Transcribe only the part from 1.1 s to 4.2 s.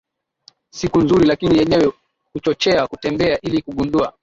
lakini yenye kuchochea kutembea ili kugundua